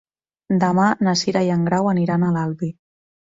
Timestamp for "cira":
1.21-1.43